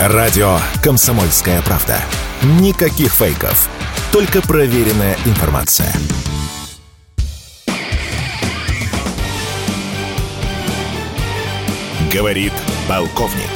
Радио 0.00 0.58
«Комсомольская 0.80 1.60
правда». 1.62 2.00
Никаких 2.60 3.12
фейков. 3.12 3.68
Только 4.12 4.40
проверенная 4.40 5.16
информация. 5.26 5.92
Говорит 12.12 12.52
полковник. 12.88 13.50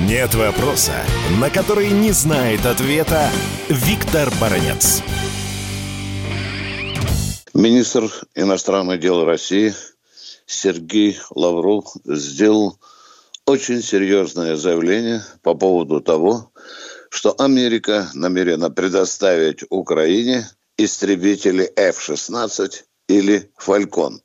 Нет 0.00 0.34
вопроса, 0.34 0.92
на 1.40 1.48
который 1.48 1.88
не 1.88 2.12
знает 2.12 2.66
ответа 2.66 3.30
Виктор 3.70 4.30
Баранец. 4.38 5.02
Министр 7.54 8.10
иностранных 8.34 9.00
дел 9.00 9.24
России 9.24 9.72
Сергей 10.44 11.18
Лавров 11.30 11.86
сделал 12.04 12.78
очень 13.48 13.82
серьезное 13.82 14.56
заявление 14.56 15.24
по 15.42 15.54
поводу 15.54 16.02
того, 16.02 16.52
что 17.08 17.34
Америка 17.38 18.10
намерена 18.12 18.70
предоставить 18.70 19.64
Украине 19.70 20.46
истребители 20.76 21.64
F-16 21.74 22.84
или 23.08 23.50
«Фалькон». 23.56 24.20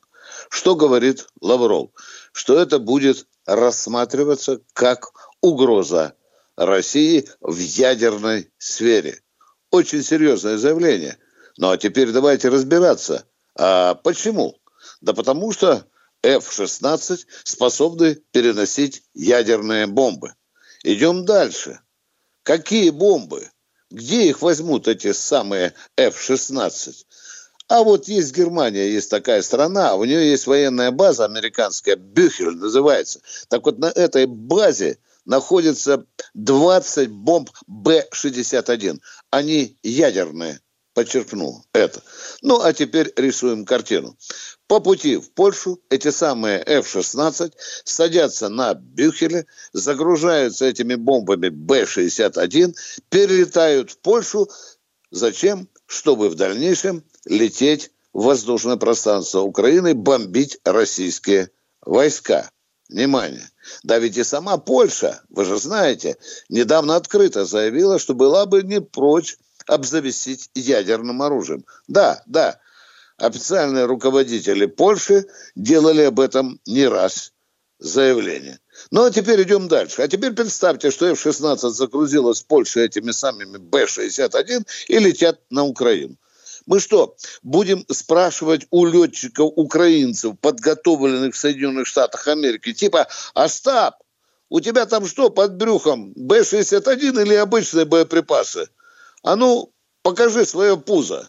Что 0.50 0.76
говорит 0.76 1.26
Лавров? 1.40 1.88
Что 2.32 2.60
это 2.60 2.78
будет 2.78 3.26
рассматриваться 3.46 4.60
как 4.74 5.10
угроза 5.40 6.12
России 6.56 7.26
в 7.40 7.56
ядерной 7.56 8.50
сфере. 8.58 9.22
Очень 9.70 10.02
серьезное 10.02 10.58
заявление. 10.58 11.16
Ну 11.56 11.70
а 11.70 11.78
теперь 11.78 12.12
давайте 12.12 12.50
разбираться. 12.50 13.24
А 13.58 13.94
почему? 13.94 14.58
Да 15.00 15.14
потому 15.14 15.50
что 15.50 15.86
F-16 16.24 17.26
способны 17.44 18.16
переносить 18.32 19.02
ядерные 19.14 19.86
бомбы. 19.86 20.34
Идем 20.82 21.24
дальше. 21.24 21.80
Какие 22.42 22.90
бомбы? 22.90 23.50
Где 23.90 24.28
их 24.28 24.42
возьмут 24.42 24.88
эти 24.88 25.12
самые 25.12 25.74
F-16? 25.96 27.04
А 27.68 27.82
вот 27.82 28.08
есть 28.08 28.36
Германия, 28.36 28.90
есть 28.90 29.10
такая 29.10 29.40
страна, 29.42 29.94
у 29.94 30.04
нее 30.04 30.30
есть 30.30 30.46
военная 30.46 30.90
база 30.90 31.24
американская, 31.24 31.96
Бюхель 31.96 32.56
называется. 32.56 33.20
Так 33.48 33.64
вот 33.64 33.78
на 33.78 33.86
этой 33.86 34.26
базе 34.26 34.98
находится 35.24 36.04
20 36.34 37.10
бомб 37.10 37.50
Б-61. 37.66 39.00
Они 39.30 39.78
ядерные, 39.82 40.60
подчеркну 40.94 41.64
это. 41.72 42.02
Ну, 42.40 42.60
а 42.60 42.72
теперь 42.72 43.12
рисуем 43.16 43.64
картину. 43.64 44.16
По 44.66 44.80
пути 44.80 45.16
в 45.16 45.30
Польшу 45.32 45.80
эти 45.90 46.10
самые 46.10 46.62
F-16 46.64 47.52
садятся 47.84 48.48
на 48.48 48.74
Бюхеле, 48.74 49.46
загружаются 49.72 50.64
этими 50.64 50.94
бомбами 50.94 51.48
Б-61, 51.48 52.74
перелетают 53.10 53.90
в 53.90 53.98
Польшу. 53.98 54.48
Зачем? 55.10 55.68
Чтобы 55.86 56.30
в 56.30 56.34
дальнейшем 56.34 57.04
лететь 57.26 57.90
в 58.12 58.24
воздушное 58.24 58.76
пространство 58.76 59.40
Украины, 59.40 59.94
бомбить 59.94 60.58
российские 60.64 61.50
войска. 61.82 62.50
Внимание! 62.88 63.50
Да 63.82 63.98
ведь 63.98 64.16
и 64.16 64.24
сама 64.24 64.56
Польша, 64.58 65.22
вы 65.28 65.44
же 65.44 65.58
знаете, 65.58 66.16
недавно 66.48 66.96
открыто 66.96 67.44
заявила, 67.44 67.98
что 67.98 68.14
была 68.14 68.46
бы 68.46 68.62
не 68.62 68.80
прочь 68.80 69.36
обзавестись 69.66 70.50
ядерным 70.54 71.22
оружием. 71.22 71.64
Да, 71.88 72.22
да, 72.26 72.58
официальные 73.16 73.86
руководители 73.86 74.66
Польши 74.66 75.26
делали 75.54 76.02
об 76.02 76.20
этом 76.20 76.60
не 76.66 76.86
раз 76.86 77.32
заявление. 77.78 78.60
Ну, 78.90 79.04
а 79.04 79.10
теперь 79.10 79.42
идем 79.42 79.68
дальше. 79.68 80.02
А 80.02 80.08
теперь 80.08 80.32
представьте, 80.32 80.90
что 80.90 81.06
F-16 81.06 81.56
загрузилась 81.70 82.42
в 82.42 82.46
Польшу 82.46 82.80
этими 82.80 83.10
самыми 83.10 83.58
Б-61 83.58 84.66
и 84.88 84.98
летят 84.98 85.40
на 85.50 85.64
Украину. 85.64 86.16
Мы 86.66 86.80
что, 86.80 87.14
будем 87.42 87.84
спрашивать 87.90 88.66
у 88.70 88.86
летчиков 88.86 89.52
украинцев, 89.56 90.34
подготовленных 90.40 91.34
в 91.34 91.38
Соединенных 91.38 91.86
Штатах 91.86 92.26
Америки, 92.26 92.72
типа, 92.72 93.06
Остап, 93.34 93.96
у 94.48 94.60
тебя 94.60 94.86
там 94.86 95.06
что 95.06 95.30
под 95.30 95.56
брюхом, 95.56 96.12
Б-61 96.16 97.22
или 97.22 97.34
обычные 97.34 97.84
боеприпасы? 97.84 98.68
А 99.24 99.34
ну, 99.34 99.72
покажи 100.02 100.46
свое 100.46 100.76
пузо. 100.76 101.28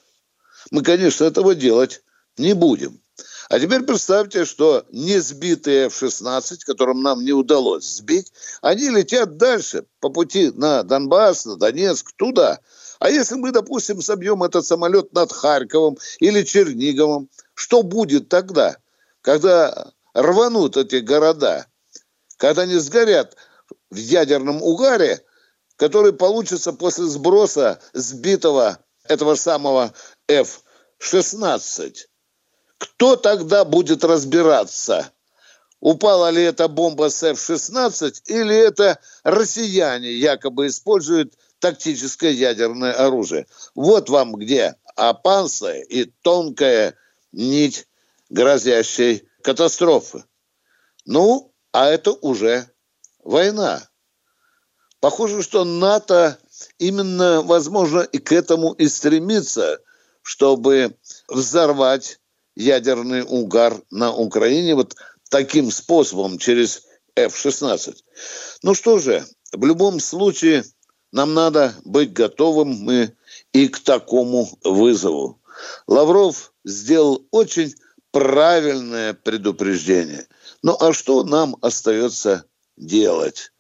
Мы, 0.70 0.84
конечно, 0.84 1.24
этого 1.24 1.56
делать 1.56 2.04
не 2.38 2.54
будем. 2.54 3.02
А 3.50 3.60
теперь 3.60 3.82
представьте, 3.82 4.46
что 4.46 4.86
не 4.92 5.20
сбитые 5.20 5.88
F-16, 5.88 6.60
которым 6.66 7.02
нам 7.02 7.24
не 7.24 7.32
удалось 7.32 7.86
сбить, 7.86 8.32
они 8.62 8.90
летят 8.90 9.38
дальше 9.38 9.86
по 10.00 10.10
пути 10.10 10.52
на 10.54 10.84
Донбасс, 10.84 11.46
на 11.46 11.56
Донецк, 11.56 12.12
туда– 12.16 12.60
а 13.00 13.10
если 13.10 13.36
мы, 13.36 13.52
допустим, 13.52 14.02
собьем 14.02 14.44
этот 14.44 14.66
самолет 14.66 15.14
над 15.14 15.32
Харьковом 15.32 15.98
или 16.20 16.44
Черниговым, 16.44 17.30
что 17.54 17.84
будет 17.84 18.30
тогда, 18.30 18.78
когда 19.22 19.92
рванут 20.14 20.78
эти 20.78 20.98
города, 20.98 21.68
когда 22.38 22.64
они 22.64 22.76
сгорят 22.76 23.36
в 23.90 23.96
ядерном 23.96 24.62
угаре, 24.62 25.24
который 25.78 26.14
получится 26.14 26.74
после 26.74 27.06
сброса 27.06 27.80
сбитого 27.94 28.80
этого 29.04 29.36
самого 29.36 29.94
F-16? 30.28 31.96
Кто 32.78 33.16
тогда 33.16 33.66
будет 33.66 34.04
разбираться? 34.04 35.12
Упала 35.80 36.30
ли 36.30 36.44
эта 36.44 36.68
бомба 36.68 37.10
с 37.10 37.22
F-16 37.24 38.24
или 38.26 38.56
это 38.56 39.00
россияне 39.24 40.12
якобы 40.14 40.68
используют 40.68 41.34
тактическое 41.60 42.32
ядерное 42.32 42.94
оружие. 42.94 43.48
Вот 43.74 44.10
вам 44.10 44.34
где 44.36 44.76
опасная 44.96 45.82
и 45.82 46.06
тонкая 46.06 46.96
нить 47.32 47.88
грозящей 48.30 49.28
катастрофы. 49.42 50.24
Ну, 51.06 51.54
а 51.72 51.88
это 51.88 52.12
уже 52.12 52.70
война. 53.24 53.88
Похоже, 55.00 55.44
что 55.44 55.64
НАТО 55.64 56.40
именно, 56.80 57.42
возможно, 57.42 58.00
и 58.00 58.18
к 58.18 58.32
этому 58.32 58.74
и 58.74 58.88
стремится, 58.88 59.80
чтобы 60.22 60.96
взорвать 61.28 62.20
ядерный 62.56 63.24
угар 63.24 63.82
на 63.92 64.14
Украине 64.14 64.76
вот 64.76 64.96
таким 65.30 65.72
способом, 65.72 66.38
через 66.38 66.84
F-16. 67.16 67.96
Ну 68.64 68.74
что 68.74 69.00
же, 69.00 69.26
в 69.52 69.66
любом 69.66 70.00
случае 70.00 70.64
нам 71.12 71.34
надо 71.34 71.74
быть 71.84 72.14
готовым 72.14 72.70
мы 72.70 73.16
и 73.54 73.68
к 73.68 73.80
такому 73.80 74.50
вызову. 74.64 75.42
Лавров 75.88 76.54
сделал 76.66 77.26
очень 77.32 77.74
правильное 78.12 79.14
предупреждение. 79.14 80.28
Ну 80.62 80.76
а 80.80 80.94
что 80.94 81.24
нам 81.24 81.56
остается 81.62 82.46
делать? 82.76 83.52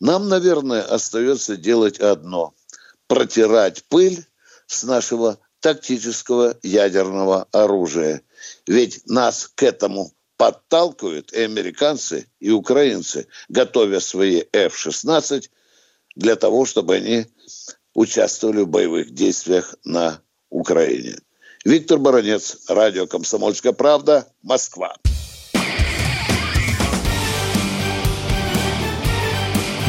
Нам, 0.00 0.28
наверное, 0.28 0.82
остается 0.82 1.56
делать 1.56 1.98
одно– 2.00 2.54
протирать 3.06 3.84
пыль 3.84 4.24
с 4.66 4.82
нашего 4.82 5.38
тактического 5.60 6.58
ядерного 6.62 7.46
оружия. 7.52 8.22
Ведь 8.66 9.02
нас 9.06 9.50
к 9.54 9.62
этому 9.62 10.12
подталкивают 10.36 11.32
и 11.32 11.40
американцы, 11.40 12.26
и 12.40 12.50
украинцы, 12.50 13.26
готовя 13.48 14.00
свои 14.00 14.42
F-16 14.52 15.48
для 16.14 16.36
того, 16.36 16.66
чтобы 16.66 16.96
они 16.96 17.26
участвовали 17.94 18.60
в 18.60 18.68
боевых 18.68 19.14
действиях 19.14 19.74
на 19.84 20.20
Украине. 20.50 21.16
Виктор 21.64 21.98
Баранец, 21.98 22.58
радио 22.68 23.06
«Комсомольская 23.06 23.72
правда», 23.72 24.28
Москва. 24.42 24.94